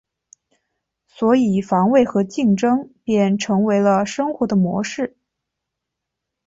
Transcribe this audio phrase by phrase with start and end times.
[1.05, 5.15] 所以防卫和竞争便成为了生活的模式。